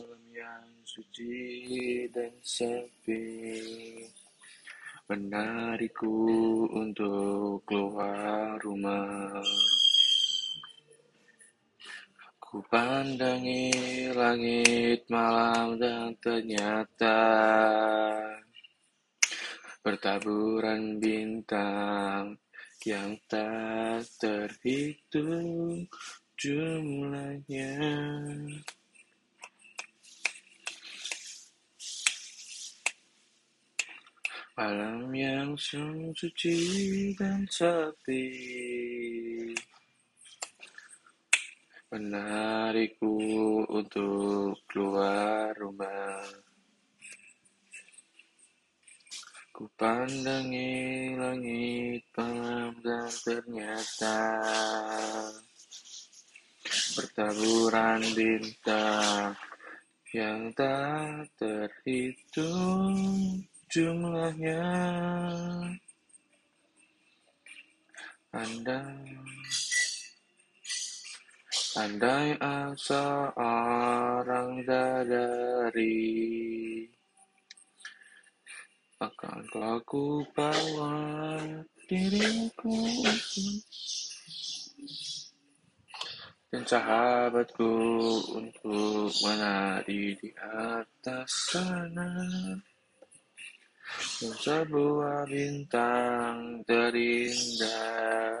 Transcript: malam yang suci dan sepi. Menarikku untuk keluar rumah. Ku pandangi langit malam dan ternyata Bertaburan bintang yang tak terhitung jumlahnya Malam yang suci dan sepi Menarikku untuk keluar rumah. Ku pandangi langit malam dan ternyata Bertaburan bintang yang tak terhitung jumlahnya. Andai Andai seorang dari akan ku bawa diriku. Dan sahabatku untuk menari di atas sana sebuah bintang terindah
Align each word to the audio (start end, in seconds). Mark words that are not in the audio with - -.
malam 0.00 0.24
yang 0.32 0.68
suci 0.88 1.36
dan 2.08 2.32
sepi. 2.40 3.28
Menarikku 5.12 6.16
untuk 6.72 7.60
keluar 7.68 8.56
rumah. 8.64 9.44
Ku 12.40 12.64
pandangi 12.72 14.08
langit 14.16 15.04
malam 15.12 15.76
dan 15.76 16.16
ternyata 16.18 17.20
Bertaburan 19.84 20.96
bintang 21.00 22.40
yang 22.88 23.16
tak 23.28 24.04
terhitung 24.16 25.84
jumlahnya 26.40 27.76
Malam 34.60 35.08
yang 35.16 35.56
suci 35.56 36.60
dan 37.16 37.48
sepi 37.48 38.28
Menarikku 41.88 43.16
untuk 43.72 44.60
keluar 44.68 45.56
rumah. 45.56 46.28
Ku 49.48 49.64
pandangi 49.80 51.16
langit 51.16 52.04
malam 52.20 52.76
dan 52.84 53.08
ternyata 53.24 54.20
Bertaburan 57.00 58.04
bintang 58.12 59.32
yang 60.12 60.52
tak 60.52 61.32
terhitung 61.40 62.98
jumlahnya. 63.70 64.62
Andai 68.30 69.18
Andai 71.78 72.34
seorang 72.74 74.66
dari 74.66 76.02
akan 78.98 79.38
ku 79.86 80.26
bawa 80.34 80.94
diriku. 81.86 82.74
Dan 86.50 86.66
sahabatku 86.66 87.72
untuk 88.34 89.14
menari 89.22 90.18
di 90.18 90.30
atas 90.42 91.54
sana 91.54 92.10
sebuah 94.40 95.28
bintang 95.28 96.64
terindah 96.64 98.39